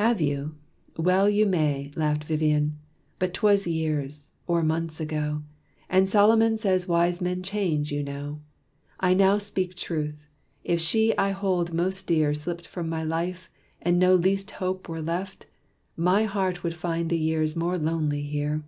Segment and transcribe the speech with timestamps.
[0.00, 0.54] "Have you?
[0.96, 2.78] Well you may," Laughed Vivian,
[3.18, 5.42] "but 'twas years or months ago!
[5.90, 8.40] And Solomon says wise men change, you know!
[9.00, 10.24] I now speak truth!
[10.64, 13.50] if she I hold most dear Slipped from my life,
[13.82, 15.44] and no least hope were left,
[15.94, 18.62] My heart would find the years more lonely here.